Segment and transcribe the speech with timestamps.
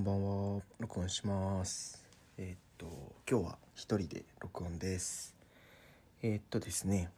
[0.00, 0.62] こんばんは。
[0.78, 2.02] 録音します。
[2.38, 2.86] えーっと、
[3.30, 5.36] 今日は一人で録音です。
[6.22, 7.10] えーっとですね、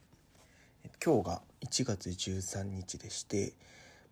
[1.00, 3.53] 今日が1月13日でして、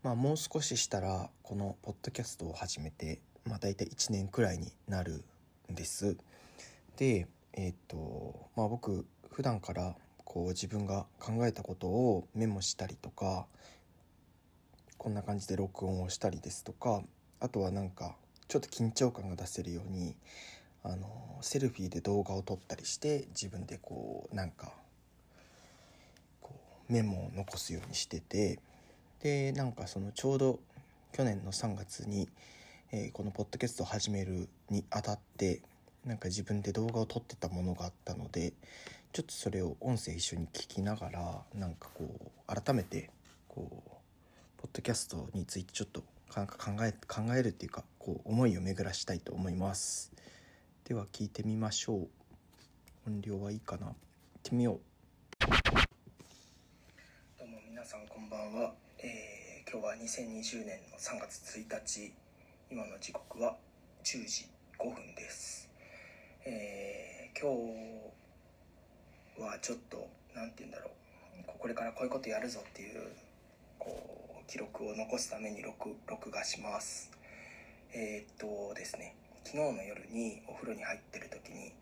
[0.04, 5.25] まあもう少ししたらこのポッドキャストを始めて、まあ大体1年くらいになる
[5.73, 6.16] んです。
[6.96, 13.46] で、えーっと、まあ僕普段からこう自分が考えたことをメモしたりとか、
[14.96, 17.02] こんな感じで録音をしたりですとか
[17.40, 18.14] あとはなんか
[18.50, 20.17] ちょっと緊張感が出せるように
[20.82, 21.07] あの
[21.41, 24.72] セルフィーで動画を撮ったりして自分でこうなんか
[26.43, 26.50] こ
[26.89, 28.58] うメモを残すようにしてて
[29.22, 30.58] でなんかそのちょうど
[31.13, 32.28] 去年の3月に、
[32.91, 35.61] えーこのポッドキャストを始めるにあたって
[36.05, 38.53] なんか自分で動画を撮ってたものがあったので
[39.12, 42.05] ちょっとそれを音声一緒に聞きながらなんかこ
[42.48, 43.11] う改めて
[43.47, 43.91] こう
[44.61, 46.02] ポッドキャストについてちょっと
[46.36, 50.12] なんか考え考えるっていうかこう思いを巡らしたいと思います。
[50.84, 52.09] では聞いてみましょう。
[53.06, 53.86] 音量はいいかな。
[53.86, 53.95] 行っ
[54.45, 54.81] てみよう。
[57.36, 62.12] どうも皆さんこんばんは、えー今日は2020年の3月1日。
[62.70, 63.56] 今の時刻は
[64.05, 64.47] 10時
[64.78, 65.69] 5分です。
[66.45, 67.51] えー今
[69.36, 71.58] 日はちょっと何て言うんだろう。
[71.58, 73.11] これからこういうことやるぞっていう
[73.78, 74.19] こう
[74.50, 77.08] 記録を残すために録録画します。
[77.94, 81.72] えーっとですね昨日の夜にお風呂に入ってる時に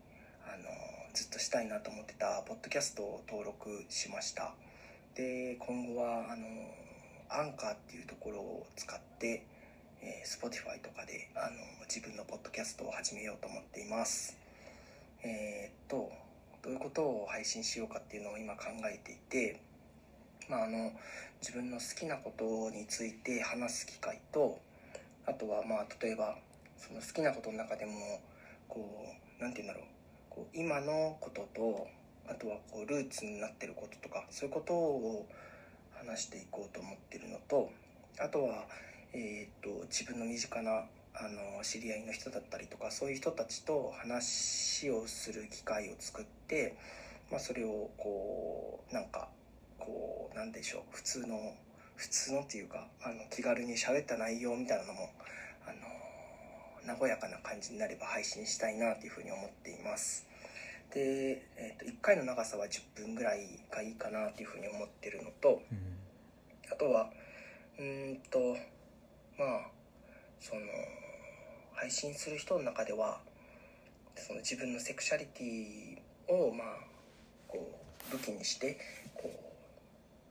[0.45, 0.69] あの
[1.15, 4.53] ずっとしたいなと思ってたポッドキャストを登録しました。
[5.15, 6.45] で今後はあの
[7.29, 9.43] アンカーっていうところを使って、
[10.03, 11.57] えー、Spotify とかであの
[11.89, 14.37] 自分のポッドキャストを始めようと思っています。
[15.23, 16.11] えーっと
[16.61, 19.59] どういうことを配信しようかっていうのを今考えていて
[20.49, 20.91] まあ、あの
[21.41, 24.59] 自分の好きなことについて話す機会と
[25.27, 26.35] あとはまあ例えば
[26.77, 27.93] その好きなことの中でも
[28.67, 29.05] こ
[29.39, 29.89] うなんて言うんだろう。
[30.29, 31.87] こう今のことと
[32.27, 35.25] あとはこうルーツになってることとかそういうことを
[35.93, 37.69] 話していこうと思ってるのと
[38.19, 38.65] あとは、
[39.13, 46.77] えー、と自分の身近なあの知り合いの人だったりとかそういう人たちと話をする機会を作って、
[47.31, 49.27] まあ、それをこうなんか
[50.39, 50.81] こうなんでしょう。
[50.91, 51.53] 普通の
[51.97, 55.09] 普通のっていうかあの気軽に喋った内容みたいなのも
[55.67, 60.25] あの和やかな感じになれば配信したいなというふうに思っています。
[60.93, 65.61] で、えー、と1回の長さは10分ぐらいがいいかなというふうに思ってるのと
[66.71, 67.09] あとは
[67.77, 68.39] うーんと
[69.37, 69.71] まあ
[70.39, 70.61] その
[71.73, 73.19] 配信する人の中では
[74.15, 76.67] その自分のセクシャリティをまあ
[77.47, 77.69] こ
[78.09, 78.79] う武器にして
[79.13, 79.48] こう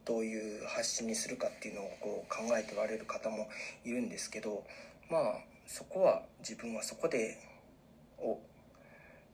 [0.09, 3.47] どういう発信にするかっていうのをこう考えておられる方も
[3.85, 4.65] いるんですけど
[5.11, 5.23] まあ
[5.67, 7.37] そこは自分はそこで
[8.19, 8.41] を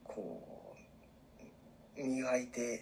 [0.02, 0.66] こ
[1.96, 2.80] う磨いて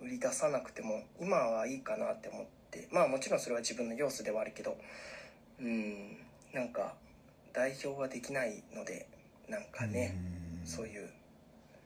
[0.00, 4.78] 売り出さなくても今はいいかなって思ってまあもちろんそれは自分の要素ではあるけど
[5.60, 6.16] うん
[6.54, 6.94] なんか
[7.52, 9.06] 代表はできないので
[9.50, 10.16] なんかね
[10.64, 11.10] そういう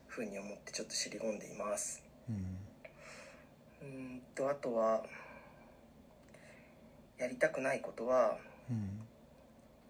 [0.07, 2.01] ふうに思ってちょっと尻込んでいます。
[2.29, 5.03] うーんとあとは
[7.19, 8.39] やりたくないことは、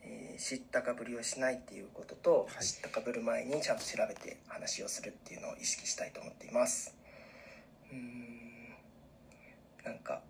[0.02, 2.64] えー知ったかぶりをしないっていうことと、はい。
[2.64, 6.94] 知ったかぶる前にちゃんと調べて話をするっていうのを意識したいと思っています。
[7.90, 8.34] うーん。
[9.84, 10.22] なんか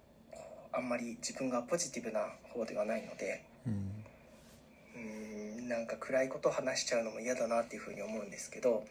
[0.72, 8.84] あんまり自分がポジティブな方ではないのでうーんなんか暗いことを話しちゃうのも嫌だなっていうふうに思うんですけど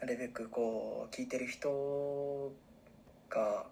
[0.00, 2.52] なるべくこう聞いてる人
[3.30, 3.64] が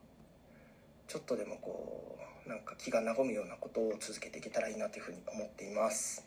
[1.11, 2.17] ちょっとでもこ
[2.47, 6.25] うなんか気が和むようなことを続けていけたらいいなというふうに思っています、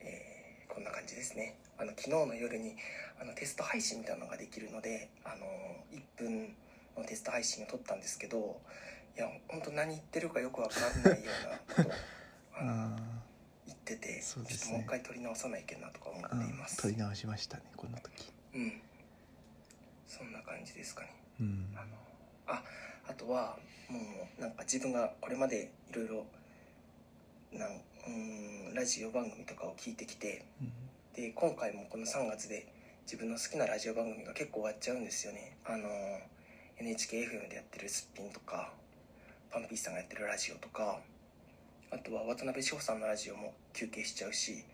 [0.00, 0.36] えー
[0.76, 1.56] こんな感じですね。
[1.78, 2.76] あの昨日の夜に
[3.18, 5.46] あのテスト配信みたいなのができるのであの
[5.90, 6.54] 1分
[6.98, 8.60] のテスト配信を撮ったんですけど
[9.16, 11.88] いや本当何言ってるかよくわかんないようなこと
[13.64, 14.22] 言ってて、ね。
[14.22, 16.76] ちょっともう一回撮り直さないけんなとか思っています。
[16.76, 18.30] 取り直しましたねこの時。
[18.54, 18.82] うん。
[20.06, 21.14] そんな感じですかね。
[21.40, 21.74] うん。
[21.74, 21.96] あの
[22.48, 22.62] あ
[23.08, 23.56] あとは
[23.88, 23.98] も
[24.38, 26.26] うなんか自分がこれまでいろいろ
[27.52, 30.44] なんうーんラジオ番組とかを聞いてきて
[31.14, 32.66] で今回もこの3月で
[33.04, 35.56] 自分の好きなラジオ番組が結構終わっちゃうんですよね。
[35.64, 35.88] あの
[36.78, 38.72] NHKFM でやってるすっぴんとか
[39.50, 40.98] パンピースさんがやってるラジオとか
[41.90, 44.64] あとは渡辺志保さんのラジオも休憩しちゃうし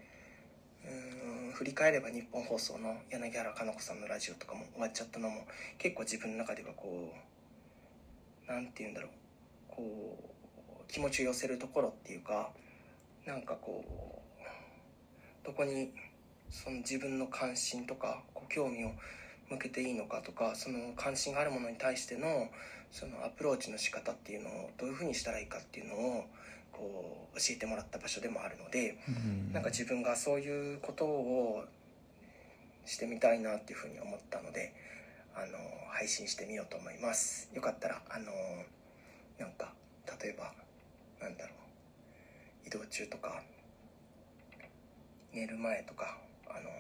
[0.85, 5.47] うーん振り返れば日本放送の柳原加奈子さんのラジオとかも終わっちゃったのも
[5.79, 7.32] 結構自分の中ではこう
[8.47, 9.11] なんて言うんだろう。
[9.69, 10.33] こう
[10.93, 12.51] 気持ちを寄せるところっていうか
[13.25, 15.91] なんかこうどこに
[16.51, 18.93] その自分の関心とかこう興味を
[19.49, 22.49] 向けていいのかとかその関心があるものに対しての
[22.91, 26.27] そのアプローチの仕方っていうのをどういうふうにしたらいいかっていうのを
[26.71, 29.53] こう教えてもらった場所でもあるのでうん。
[29.53, 31.65] なんか自分がそういうことを
[32.85, 34.75] してみたいなっていうふうに思ったので
[35.35, 35.59] あの
[35.91, 37.51] 配信してみようと思います。
[37.55, 38.33] よかったらあの
[39.39, 39.73] なんか
[40.21, 40.53] 例えば
[41.21, 41.55] なんだろ
[42.65, 42.67] う。
[42.67, 43.43] 移動中とか
[45.33, 46.19] 寝る前とか
[46.49, 46.71] あの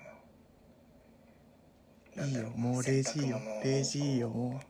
[2.26, 2.50] いいよ。
[2.56, 4.60] もう0時いいよ0時よも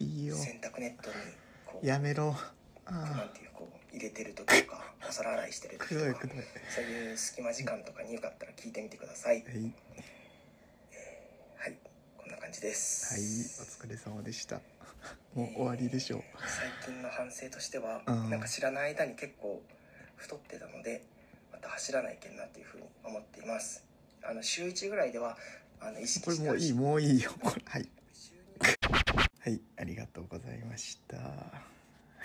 [0.00, 0.36] ういいよ。
[0.36, 1.16] 洗濯ネットに
[1.66, 2.34] こうやめろ。
[2.86, 6.34] なんあていうこう入れてる時とか お皿洗いしてるあ時とか
[6.74, 9.42] そういう隙間時間とかによかったら聞いてみてくださいい。
[9.44, 9.74] はい
[12.52, 13.14] じです。
[13.14, 13.22] はい
[13.66, 14.60] お疲れ様でした。
[15.34, 16.22] もう終わりでしょう。
[16.84, 18.30] 最近の反省としては、うん。
[18.30, 19.62] なんか知らない間に結構
[20.16, 21.02] 太ってたので
[21.50, 23.82] また走らないけんなっていうふうに思っています。
[24.22, 25.38] あの週1ぐらいでは
[25.80, 27.32] あの意識これしてもういいもういいよ。
[27.40, 27.88] こ れはい。
[29.38, 31.16] はいありがとうございました。
[31.16, 31.56] は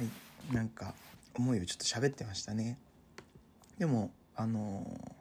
[0.01, 0.53] い。
[0.53, 0.93] なんか
[1.35, 2.77] 思いをちょっと喋ってましたね。
[3.77, 5.15] でもあの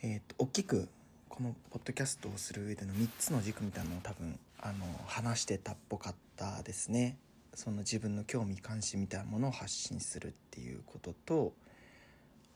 [0.00, 0.88] えっ、と大きく
[1.34, 7.18] このポッドキャストをする上での3つの軸みたいなのを多分あの話してたっぽかったですね。
[7.54, 11.52] その自分の興味関心みたいなものを発信するっていうことと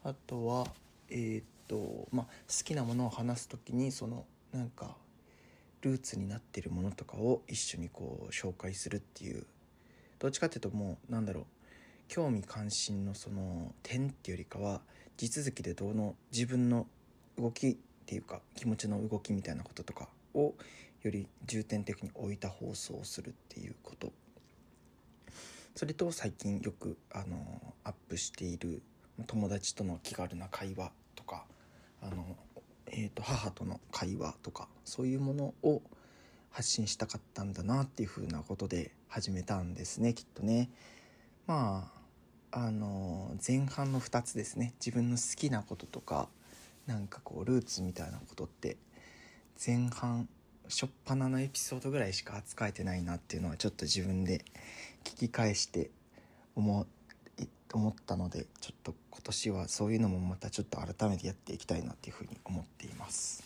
[0.05, 0.69] あとは
[1.11, 4.95] えーっとまあ好きなものを話す時にそのなんか
[5.81, 9.45] ルーツになってるものとかを一緒にこう紹介するっていう。
[10.21, 11.45] どっちかっていうともうなんだろう。
[12.07, 14.83] 興味関心のその点っていうよりかは
[15.17, 16.87] 地続きでどの自分の
[17.37, 20.55] 動きっていうか気持ちの動きみたいなこととかを
[21.03, 24.11] より重点的に置いた放送をするっていうこと
[25.75, 28.81] それと最近よくあのアップしている
[29.27, 31.45] 友達との気軽な会話とか
[32.03, 32.25] あの、
[32.87, 35.83] えー、と母との会話とかそういうものを
[36.51, 40.71] 発信したかったんだなっていうふうなことで始めたんですねきっとね。
[41.47, 41.91] ま
[42.53, 46.31] ああの前半の2つですね自分の好きなこととか
[46.88, 48.79] なんかこうルーツみたいなことって
[49.64, 50.26] 前半
[50.64, 54.43] 初っ端のエピソードぐらいしか扱えてないなっていうのはちょっと自分で
[55.05, 55.90] 聞き返して
[56.56, 56.87] 思
[57.75, 63.44] 思ったのでちょっと今年はそういうのもまたちょっと改めてやっていきたいなっていうふうに思っています。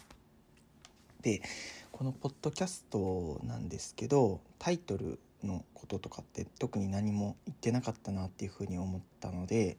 [1.22, 1.42] で
[1.90, 9.76] このポッドキャストなんですけどタイトルのこととかって特に何も言ってなかったなっていうふうに思ったので、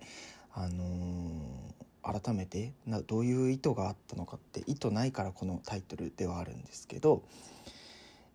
[0.54, 7.24] あのー改めてなどういう意図があったのかって意図ないからこのタイトルではあるんですけど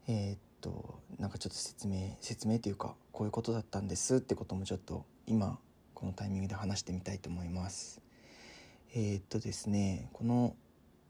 [0.09, 5.59] えーっとなんかちょっと説明説明というかこういうことだったんですってこともちょっと今
[5.95, 8.01] このタイミングで話してみたいと思います。
[8.95, 10.57] えーっとですねこの、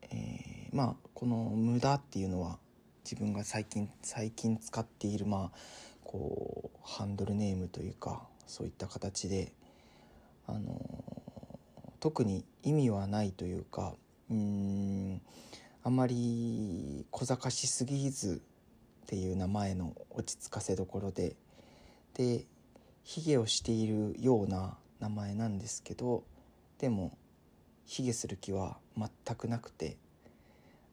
[0.02, 2.58] えーまあこの無駄っていうのは
[3.04, 5.58] 自分が最近最近使っているまあ
[6.04, 9.52] こうハンドルネームというかそういった形で
[10.46, 11.07] あの
[12.00, 13.94] 特に意味はないというか
[14.30, 15.20] うん
[15.82, 18.42] あまり小賢しすぎず
[19.04, 21.34] っていう名前の落ち着かせどころで
[22.14, 22.44] で
[23.04, 26.24] 卑下をしているような名前なんですけど
[26.78, 27.16] でも
[27.86, 29.96] 卑下する気は全くなくて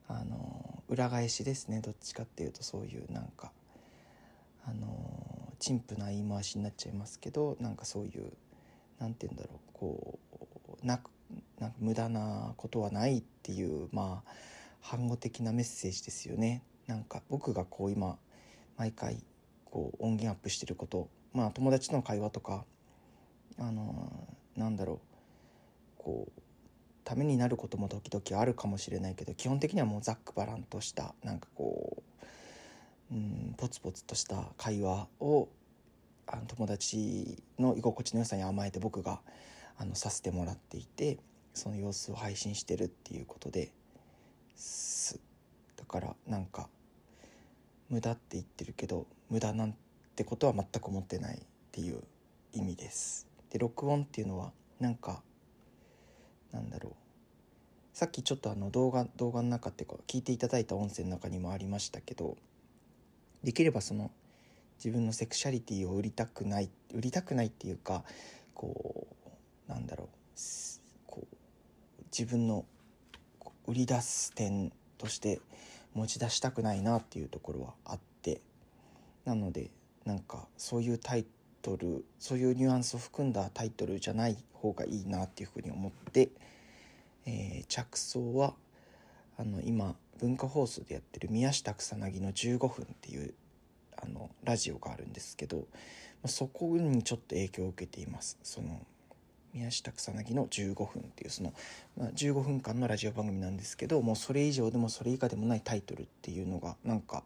[0.07, 3.51] あの裏返しですねどっちかっていうとそういうなんか
[4.67, 8.31] あの陳腐な言い回しになっちゃいますけどなんかそういう
[8.99, 10.24] なんて言うんだろうこう
[10.85, 11.09] なく
[11.59, 14.31] なんか無駄なことはないっていうまあ
[14.81, 16.61] 反語的なメッセージですよね。
[16.87, 18.17] なんか僕がこう今
[18.77, 19.23] 毎回
[19.65, 22.65] こう音源アップしてることまあ友達との会話とか
[23.57, 24.99] あのなんだろう
[25.97, 26.41] こう
[27.03, 32.03] ためになることも時々あるかもしれないけど基本的にはもうざっくばらんとしたなんかこ
[33.11, 35.47] う、うん、ポツポツとした会話を
[36.27, 39.21] あの友達の居心地の良さに甘えて僕が
[39.77, 41.19] あのさせてもらっていて
[41.53, 43.71] その様子を配信してるっていうことで
[44.55, 45.19] す
[45.75, 46.67] だからなんか
[47.89, 49.75] 無駄って言ってるけど無駄なん
[50.15, 51.41] てことは全く思ってないっ
[51.71, 52.01] ていう
[52.53, 53.27] 意味です。
[53.51, 55.21] で録音っていうのはなんか
[56.51, 56.93] なんだろう。
[57.93, 62.35] さっきちょっとあの動画動画の中っていうか聞いていただいた音声の中にもありましたけど
[63.43, 64.11] できればその
[64.77, 68.03] 自分のセクシャリティを売りたくない売りたくないっていうか
[68.53, 69.24] こう
[69.67, 70.07] なんだろう。
[71.07, 71.35] こう
[72.11, 72.65] 自分の
[73.67, 75.39] 売り出す点として
[75.93, 78.41] 持ち出したくないなっていうところはあって。
[79.25, 79.71] なので
[80.05, 81.25] なんかそういうタイ
[81.63, 86.29] トルそういうニュアンスを含んだタイトルじゃない方がいいなっていうふうに思って、
[87.25, 88.53] えー着想は
[89.37, 93.33] あの今文化放送でやってる宮下草薙の15分っていう
[93.97, 95.65] あのラジオがあるんですけど
[96.25, 98.37] そこにちょっと影響を受けています。
[98.43, 98.85] その
[99.55, 101.53] 宮下草薙の15分っていうその、
[101.97, 107.23] まあ、15分間のラジオ番組なんですけどもうそれ以上でもそれ以下でもないタイトルっていうのがなんか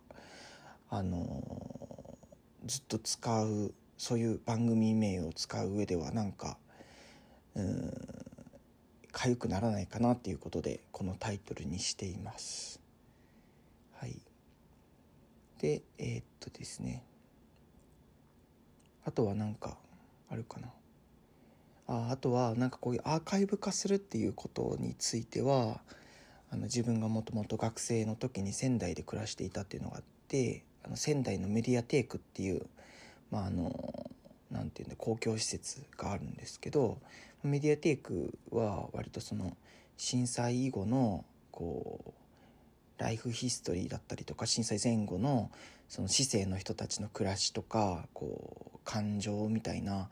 [0.90, 1.90] あのー
[2.66, 6.58] ずっと使うそういう番組名を使う上ではなんか
[7.56, 7.94] うん
[9.14, 12.80] 痒くならないかなっていうことでこのタイトルにしています。
[13.96, 14.20] はい。
[15.60, 17.04] でえーっとですね
[19.06, 19.78] あとはなんか
[20.30, 20.68] あるかな
[21.90, 25.82] ああとはなんかこういうアーカイブ化するっていうことについては
[26.52, 32.68] あの自分がもともと学生の時に仙台で暮らしていたっていうのがあってあの仙台のメディアテークっていう
[33.32, 34.08] まああの
[34.52, 37.00] なんていうんだ公共施設があるんですけど
[37.44, 39.58] メディアテークは割とその
[39.98, 45.50] 震災以後のこうライフヒストリーだったりとか震災前後の
[45.88, 50.10] その市政の人たちの暮らしとかこう感情みたいな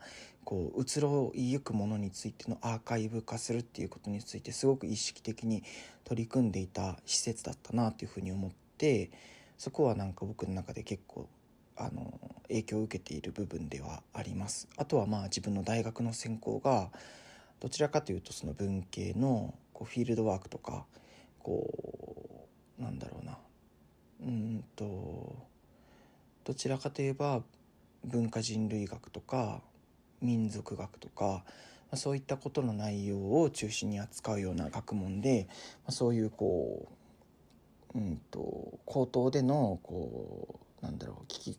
[0.48, 5.62] こう移ろいゆくものについてのアーカイブ化するっていうことについてすごく意識的に
[6.04, 9.10] 取り組んでいた施設だったなというふうに思って
[9.58, 11.28] そこはなんか僕の中で結構
[11.76, 14.68] あの影響を受けている部分ではあります。
[14.78, 16.88] あとはまあ自分の大学の専攻が
[17.60, 20.86] どちらかというとその文系のこうフィールドワークとか
[21.40, 22.48] こ
[22.80, 23.36] うなんだろうな
[24.22, 25.36] うんと
[26.44, 27.42] どちらかといえば
[28.02, 29.60] 文化人類学とか
[30.20, 31.44] 民族学とか
[31.90, 35.46] まそういったことの内容を中心に扱うような学問で
[35.84, 36.88] まあそういうこ
[37.94, 41.58] ううんと口頭でのこうなんだろう聞き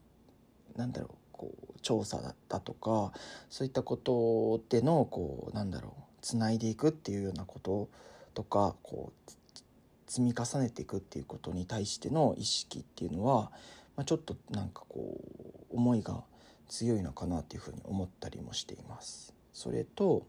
[0.75, 3.12] なんだろうこう調査だったとか
[3.50, 7.89] そういったことでのこうなんだろうつないでいくっていうようなこと
[8.34, 9.32] とかこう
[10.08, 13.51] 積み重ねていくっていうことに対しての意識っていうのは、
[13.96, 15.18] まあ、ちょっとなんかこ
[15.72, 16.24] う思いが
[16.69, 19.33] 強いのかなっていうふうに思ったりもしています。
[19.53, 20.25] それと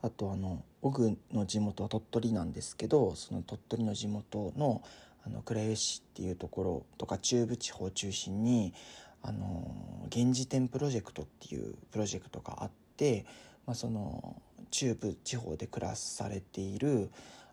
[0.00, 4.82] あとあの小具の地元は鳥取なんですけどその鳥取の地元の
[5.26, 8.72] あの倉吉市っていうところとか中部地方を中心に
[9.20, 13.26] あの現時点プロジェクトっていうプロジェクトがあって、
[13.66, 17.10] まあ、その中部地方で暮らされている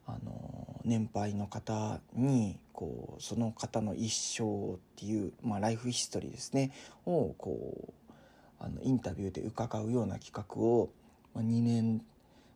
[0.07, 6.71] あの年配の方にこうその方の一生っていう、まあ、ライフヒストリーですね
[7.05, 8.13] をこう
[8.59, 10.89] あのインタビューで伺うような企画を、
[11.33, 12.01] まあ、2年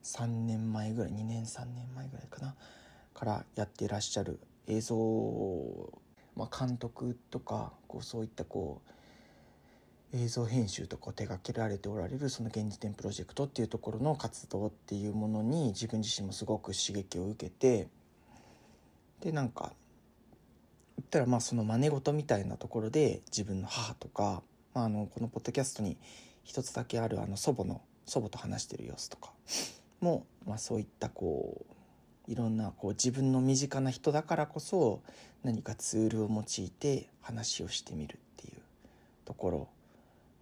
[0.04, 2.56] 3年前ぐらい2年3年前ぐらいかな
[3.14, 4.96] からやってらっしゃる映像、
[6.36, 8.92] まあ、監督とかこうそういったこう
[10.14, 17.88] 映像編集とかを手掛けられておられるその現時点プロジェクトっていうところの活動っていうものに自分自身もすごく刺激を受けて
[19.22, 19.74] でなんか
[20.98, 24.42] 言ったらまあその真似事みたいなところで自分の母とか、
[24.74, 25.98] まあ、あのこのポッドキャストに
[26.44, 29.32] 一つだけあるあの祖母の祖母と話してる様子とか
[30.02, 31.66] も、まあ、そういったこ
[32.28, 35.02] ういろんなこう自分の身近な人だからこそ
[35.44, 38.62] 何かツールを用いて話をしてみるっていう
[39.26, 39.68] ところ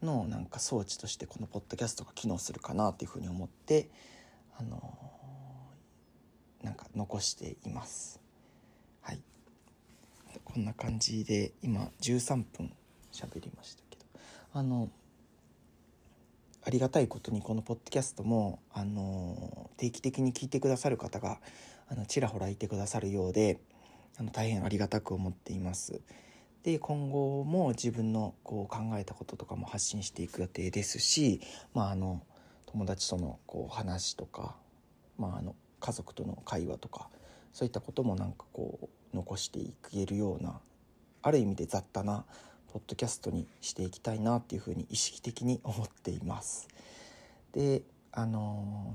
[0.01, 3.89] のなんか装置としてこのポッドキャストが機能するかなっていうふうに思って
[4.60, 4.98] あの
[6.63, 8.20] なんか残しています。
[9.01, 9.22] はい
[10.44, 12.72] こんな感じで今13分
[13.12, 14.06] 喋りましたけど
[14.54, 14.89] あの
[16.63, 21.39] ありがたいことにこのポッドキャストもあの定期的に聞いてくださる方が
[21.89, 23.60] あのちらほらいてくださるようで
[24.20, 26.01] あの大変ありがたく思っています。
[26.68, 31.40] で今後も自分のこう考えたこととかも発信していく予定ですし、
[31.74, 32.22] まあ、あの
[32.66, 34.58] 友達とのこう話とか、
[35.18, 37.08] まあ、あの家族との会話とか
[37.54, 40.60] そういったこともなんかこう残していけるような
[41.22, 42.26] ある意味で雑多な
[42.74, 46.68] ポッドキャストにしていきたいなっていうふうに意識的に思っています。
[47.54, 47.82] で
[48.12, 48.94] あの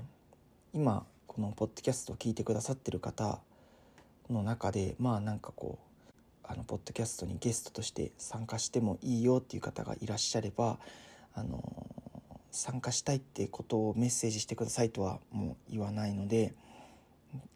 [0.74, 3.40] ー今このポッドキャストを聞いてくださってる方
[4.28, 5.91] の中でまあなんかこう
[6.52, 10.78] あのポッドキャストにゲストとして参加してもいいよっていう方がいらっしゃれば
[11.34, 11.86] あの
[12.50, 16.52] 参加したいってことをメッセージしてくださいとはもう言わないので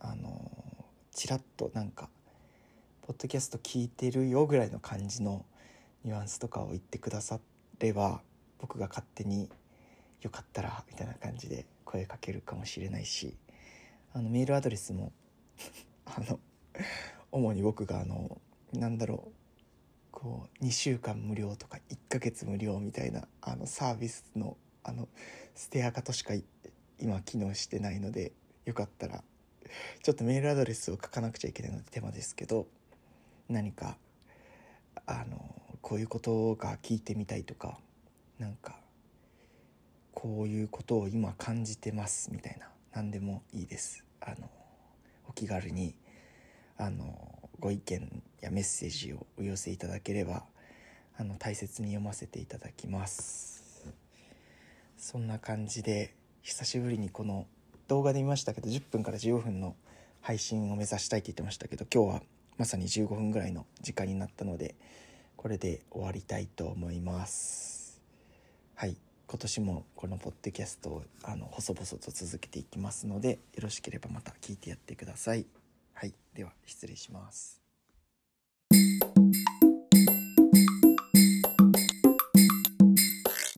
[0.01, 0.51] あの
[1.13, 2.09] ちらっとなんか
[3.07, 5.45] 「ポッドキャスト聞いてるよ」ぐらいの感じの
[6.03, 7.39] ニュアンスとかを言ってくださ
[7.81, 8.23] れば
[8.59, 9.51] 僕が勝手に
[10.23, 13.37] 「よかったら」みたいな感じで声かけるかもしれないし
[14.15, 15.13] あのメールアドレスも
[16.07, 16.41] あの
[17.31, 18.41] 主に僕があの
[18.79, 19.33] なんだろう。
[20.11, 25.09] こう2週間無料とか1ヶ月無料みたいなあのサービスのあの
[25.55, 26.33] ステア化としか
[26.99, 28.33] 今機能してないので
[28.65, 29.23] よかったら
[30.03, 32.67] ちょっとメールアドレスを書かなくちゃいけないので手間ですけど
[33.49, 33.99] 何か
[35.05, 37.79] あのこういうことが聞いてみたいとか
[38.39, 38.77] なんか
[40.15, 44.03] こういうことを今感じてますみたいな何でもいいです。
[44.21, 44.49] あの
[45.29, 45.95] お気軽に
[46.79, 50.45] あのご意見やメッセージをお寄せいただければ
[51.19, 53.87] あの大切に読ませていただきます。
[54.97, 57.47] そんな感じで久しぶりにこの
[57.89, 59.77] 動画で見ましたけど10分から15分の
[60.21, 62.23] 配信を目指したいって言ってましたけど今日は
[62.59, 64.75] まさに15分ぐらいの時間になったので
[65.37, 68.01] これで終わりたいと思います。
[68.75, 68.97] はい。
[69.29, 75.47] 今年もこのポッドキャストをあの細々と続けていきますのでよろしければまた聞いてやってください。
[75.99, 76.15] はい。
[76.35, 77.66] では失礼します。